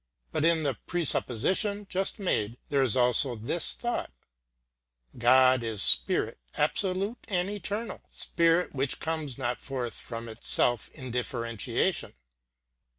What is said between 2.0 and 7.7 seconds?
made there is also this thought God is spirit, absolute and